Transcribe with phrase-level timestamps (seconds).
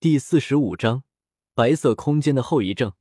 [0.00, 1.02] 第四十五章
[1.54, 2.92] 白色空间的后遗症。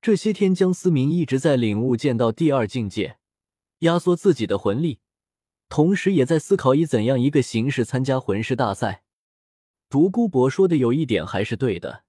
[0.00, 3.18] 这些天，江思明一直在领悟剑道第二境界，
[3.80, 5.00] 压缩自己的魂力，
[5.68, 9.02] 同时也在思考以怎样一个形式参加魂师大赛。
[9.90, 12.04] 独孤博说的有一点还是对的，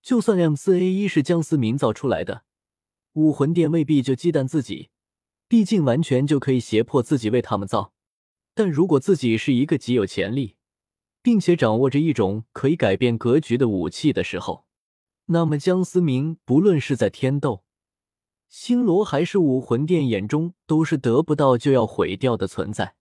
[0.00, 2.44] 就算 M 四 A 一是江思明造出来的，
[3.14, 4.90] 武魂殿未必就忌惮自己，
[5.48, 7.92] 毕竟完全就可以胁迫自己为他们造。
[8.54, 10.54] 但如果自己是一个极有潜力，
[11.24, 14.66] 并且掌握着一种可以改变格局的武器的时候，
[15.24, 17.64] 那么江思明不论是在天斗、
[18.46, 22.96] 星罗还是武魂殿眼中，都是得不到就要毁掉的存在。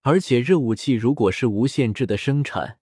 [0.00, 2.78] 而且这武器如果是无限制的生产，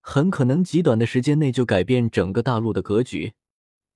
[0.00, 3.34] 很可能极短的时间内就改变整个大陆的格局。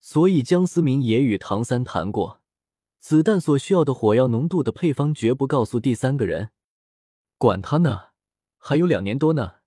[0.01, 2.41] 所以江思明也与唐三谈过，
[3.01, 6.51] 子弹所需要的火药浓度的配方绝不告诉第三个人。
[7.37, 8.11] 管他呢，
[8.59, 9.62] 还有两年多呢。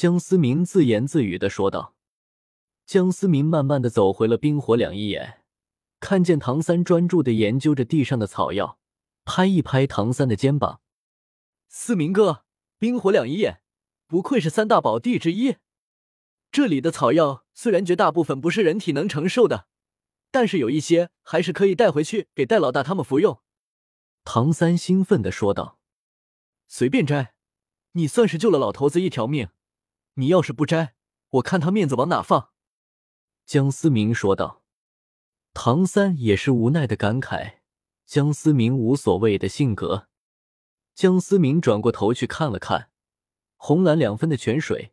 [0.00, 1.94] 江思明自言自语的说道。
[2.86, 5.42] 江思明慢慢的走回了冰火两仪眼，
[6.00, 8.78] 看见唐三专注的研究着地上的草药，
[9.26, 10.80] 拍一拍唐三的肩膀
[11.68, 12.46] ：“思明哥，
[12.78, 13.60] 冰火两仪眼，
[14.06, 15.56] 不愧是三大宝地之一。
[16.50, 19.66] 这里的草药虽然绝大部分不是人体能承受的，
[20.30, 23.42] 但是有一些还是可以带回去给戴老大他们服用。”
[24.24, 25.78] 唐三兴奋的说道
[26.66, 27.34] ：“随便摘，
[27.92, 29.50] 你算是救了老头子一条命。”
[30.20, 30.94] 你要是不摘，
[31.30, 32.50] 我看他面子往哪放？”
[33.46, 34.62] 江思明说道。
[35.52, 37.54] 唐三也是无奈的感慨
[38.06, 40.06] 江思明无所谓的性格。
[40.94, 42.90] 江思明转过头去看了看
[43.56, 44.92] 红蓝两分的泉水，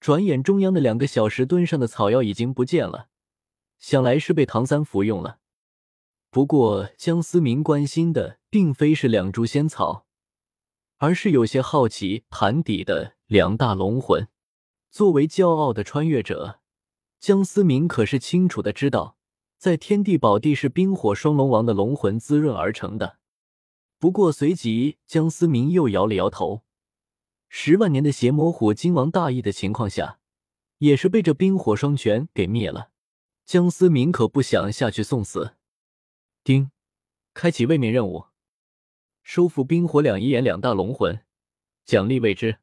[0.00, 3.08] 转眼中央的两个小石墩上的草药已经不见了，
[3.78, 5.38] 想来是被唐三服用了。
[6.30, 10.06] 不过江思明关心的并非是两株仙草，
[10.96, 14.26] 而是有些好奇盘底的两大龙魂。
[14.96, 16.60] 作为骄傲的穿越者，
[17.20, 19.18] 江思明可是清楚的知道，
[19.58, 23.18] 在天地宝地是冰火双龙王的龙魂滋润而成的。
[23.98, 26.62] 不过随即，江思明又摇了摇头。
[27.50, 30.18] 十万年的邪魔虎金王大意的情况下，
[30.78, 32.88] 也是被这冰火双拳给灭了。
[33.44, 35.56] 江思明可不想下去送死。
[36.42, 36.70] 丁，
[37.34, 38.24] 开启位面任务，
[39.22, 41.20] 收复冰火两仪眼两大龙魂，
[41.84, 42.60] 奖励未知，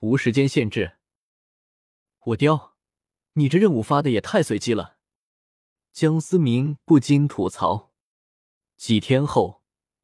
[0.00, 0.97] 无时间限制。
[2.24, 2.76] 我雕，
[3.34, 4.96] 你这任务发的也太随机了。
[5.92, 7.92] 江思明不禁吐槽。
[8.76, 9.62] 几天后，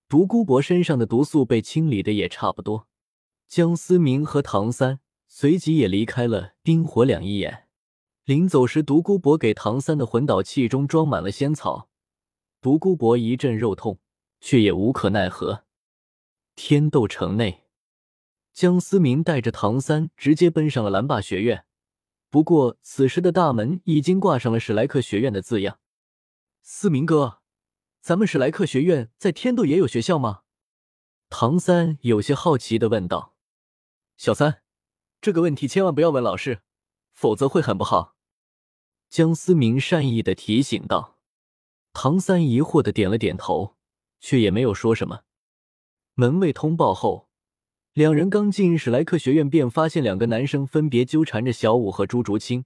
[0.08, 2.88] 独孤博身上的毒素被清理的也差不多，
[3.46, 7.68] 江思明和唐三随即也离开了冰火两仪眼。
[8.24, 11.90] 临走时，独孤博给唐三的魂导器中装满了仙草，
[12.60, 14.00] 独孤博一阵肉痛，
[14.40, 15.64] 却也无可奈何。
[16.56, 17.64] 天斗城内，
[18.52, 21.66] 江思明带着唐三直接奔上了蓝霸学院。
[22.34, 25.78] 不过，此时的大门已经挂上了史莱克学院的字样。
[26.62, 27.38] 思明哥，
[28.00, 30.42] 咱们史莱克学院在天斗也有学校吗？
[31.30, 33.36] 唐三有些好奇的问道。
[34.16, 34.62] 小三，
[35.20, 36.62] 这个问题千万不要问老师，
[37.12, 38.16] 否则会很不好。
[39.08, 41.20] 江思明善意的提醒道。
[41.92, 43.76] 唐三疑惑的点了点头，
[44.18, 45.20] 却也没有说什么。
[46.14, 47.23] 门卫通报后。
[47.94, 52.64] 两人刚进史莱克学院，便发现两个男生分别纠缠着小五和朱竹清。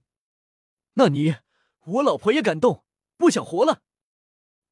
[0.93, 1.35] 那你，
[1.85, 2.83] 我老婆也敢动，
[3.15, 3.83] 不想活了。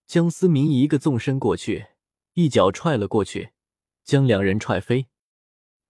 [0.08, 1.90] 江思明一个纵身过去，
[2.34, 3.52] 一脚踹了过去，
[4.04, 5.10] 将两人踹飞。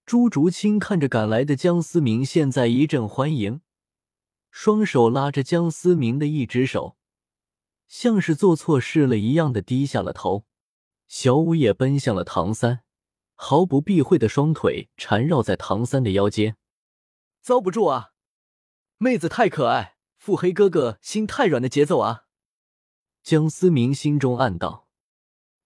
[0.04, 3.62] 朱竹清看着赶来的江思明，现在一阵欢迎，
[4.50, 6.98] 双手拉着江思明的一只手，
[7.86, 10.44] 像是做错事了一样的低下了头。
[11.06, 12.80] 小五也奔向了唐三。
[13.40, 16.56] 毫不避讳的双腿缠绕在唐三的腰间，
[17.40, 18.10] 遭不住啊！
[18.96, 22.24] 妹子太可爱，腹黑哥哥心太软的节奏啊！
[23.22, 24.88] 江思明心中暗道：“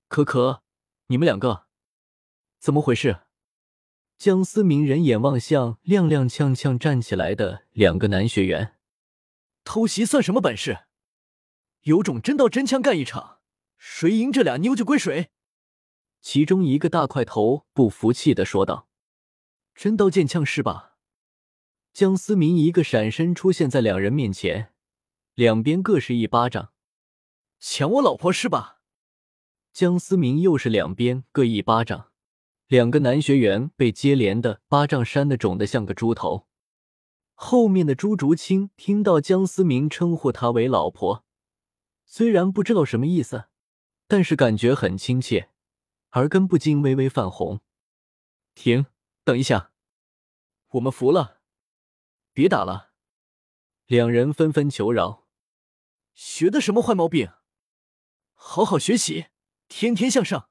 [0.07, 0.63] 可可，
[1.07, 1.65] 你们两个
[2.59, 3.23] 怎么回事？”
[4.19, 8.77] 江思明人眼望向踉踉跄跄站起来的两个男学员，
[9.65, 10.85] 偷袭算什么本事？
[11.85, 13.41] 有种真刀真枪干一场，
[13.79, 15.31] 谁赢这俩妞就归谁。
[16.23, 18.89] 其中一个大块头不服气的说道
[19.75, 20.97] ：“真刀剑枪是吧？”
[21.93, 24.73] 江思明一个闪身出现在两人面前，
[25.35, 26.73] 两边各是一巴掌。
[27.59, 28.81] 抢我老婆是吧？
[29.73, 32.11] 江思明又是两边各一巴掌，
[32.67, 36.47] 两个男学员被接连的巴掌扇的肿得像个猪头。
[37.35, 41.25] 后面的朱竹清听到江思明称呼他为老婆，
[42.07, 43.47] 虽然不知道什么意思，
[44.07, 45.52] 但是感觉很亲切。
[46.13, 47.61] 耳根不禁微微泛红。
[48.55, 48.87] 停，
[49.25, 49.73] 等一下，
[50.69, 51.41] 我们服了，
[52.33, 52.93] 别打了。
[53.87, 55.27] 两人纷纷求饶
[56.15, 57.33] ：“学的什么坏毛病？
[58.35, 59.29] 好好学习，
[59.69, 60.51] 天天向上。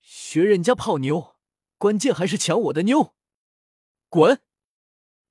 [0.00, 1.36] 学人家泡妞，
[1.78, 3.14] 关键还是抢我的妞。
[4.08, 4.40] 滚！”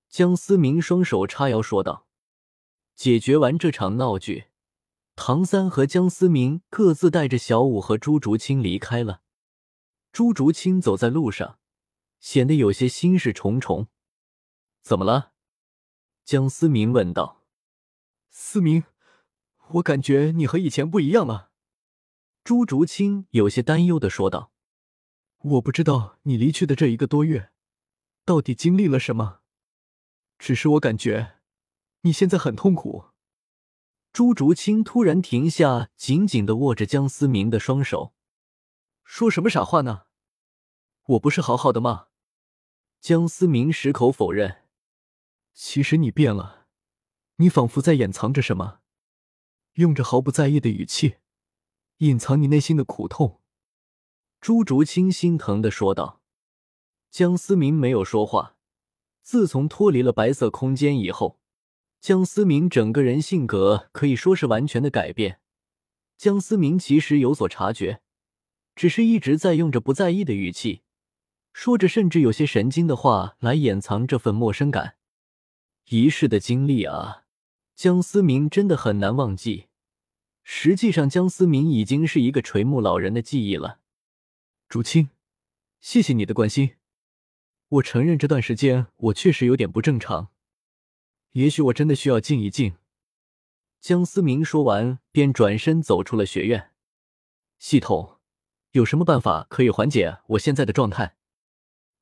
[0.09, 2.07] 江思明双手叉腰说道。
[2.93, 4.50] 解决完这场闹剧，
[5.23, 9.21] 唐三和江思明各自带着小五和朱竹清离开了。
[10.11, 11.59] 朱竹清走在路上，
[12.19, 13.87] 显得有些心事重重。
[14.81, 15.33] 怎么了？
[16.25, 17.43] 江思明问道。
[18.31, 18.83] 思明，
[19.73, 21.51] 我感觉你和以前不一样了。
[22.43, 24.51] 朱竹清有些担忧的说道。
[25.37, 27.51] 我不知道你离去的这一个多月，
[28.25, 29.41] 到底经历了什么，
[30.39, 31.35] 只是我感觉。
[32.01, 33.10] 你现在很痛苦。
[34.13, 38.13] 朱竹清突然停下，紧紧的握着江思明的双手，
[39.05, 40.03] 说什么傻话呢？
[41.03, 42.07] 我不是好好的吗？
[42.99, 44.63] 江思明矢口否认。
[45.53, 46.67] 其实你变了，
[47.37, 48.79] 你仿佛在掩藏着什么，
[49.75, 51.15] 用着毫不在意的语气，
[51.99, 53.41] 隐藏你内心的苦痛。
[54.41, 56.21] 朱竹清心疼的说道。
[57.09, 58.57] 江思明没有说话。
[59.21, 61.40] 自从脱离了白色空间以后。
[62.01, 65.39] 江思明整个人性格可以说是完全的改变。
[66.17, 68.01] 江思明其实有所察觉，
[68.75, 70.81] 只是一直在用着不在意的语气，
[71.53, 74.95] 说着甚至有些神经的话来掩藏这份陌生感。
[75.89, 77.25] 一世的经历啊，
[77.75, 79.67] 江思明真的很难忘记。
[80.43, 83.79] 实际上，江思明已经是一个垂暮老人的记忆了。
[84.67, 85.11] 竹青，
[85.79, 86.71] 谢谢你的关心。
[87.69, 90.29] 我承认这段时间我确实有点不正常。
[91.31, 92.75] 也许我真的需要静一静。
[93.79, 96.71] 江思明说完，便转身走出了学院。
[97.57, 98.19] 系统
[98.71, 101.15] 有什么办法可以缓解我现在的状态？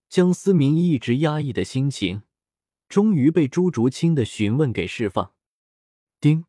[0.07, 2.23] 江思明一直压抑的心情，
[2.87, 5.33] 终于被朱竹清的询问给释放。
[6.19, 6.45] 丁，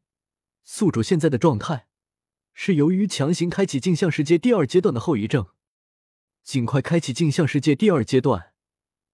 [0.64, 1.88] 宿主现在的状态
[2.54, 5.48] 是由于强行开启镜像世界第二阶段的后遗症，
[6.42, 8.54] 尽快开启镜像世界第二阶段，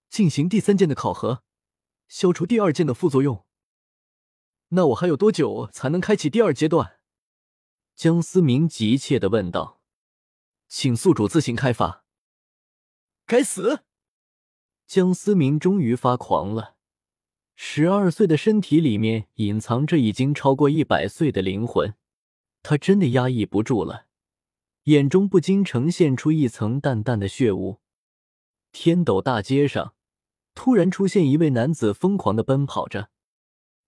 [0.08, 1.42] 进行第三件的考核，
[2.06, 3.45] 消除第二件的副作用。
[4.70, 6.98] 那我还有多久才能开启第二阶段？
[7.94, 9.80] 江思明急切的问道。
[10.68, 12.04] 请宿主自行开发。
[13.24, 13.84] 该死！
[14.86, 16.76] 江思明终于发狂了。
[17.54, 21.94] 十二岁的身体里面隐藏着已经超过一百岁的灵魂，
[22.62, 24.06] 他真的压抑不住了，
[24.84, 27.80] 眼中不禁呈现出一层淡淡的血雾。
[28.72, 29.94] 天斗大街上，
[30.54, 33.10] 突然出现一位男子，疯狂的奔跑着。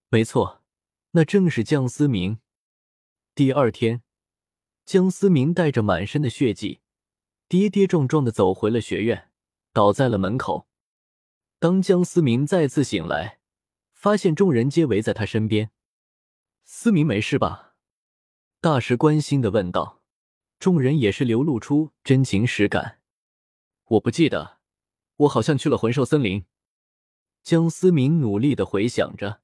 [0.08, 0.62] 没错。
[1.12, 2.38] 那正是江思明。
[3.34, 4.02] 第二天，
[4.84, 6.80] 江思明带着满身的血迹，
[7.48, 9.30] 跌跌撞撞的走回了学院，
[9.72, 10.68] 倒在了门口。
[11.58, 13.40] 当江思明再次醒来，
[13.92, 15.70] 发现众人皆围在他身边。
[16.64, 17.74] 思明没事吧？
[18.60, 20.02] 大师关心的问道。
[20.58, 22.98] 众人也是流露出真情实感。
[23.84, 24.58] 我不记得，
[25.16, 26.44] 我好像去了魂兽森林。
[27.44, 29.40] 江思明努力的回想着。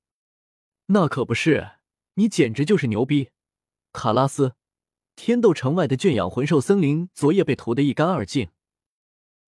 [0.87, 1.73] 那可不是，
[2.15, 3.31] 你简直就是牛逼，
[3.93, 4.55] 卡拉斯！
[5.17, 8.49] 天斗城外的圈养魂兽森林昨夜被屠得一干二净。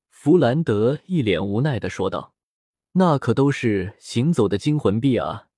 [0.09, 2.35] 弗兰德一脸无奈的说道
[2.93, 5.49] ：“那可都是行走的金魂币啊，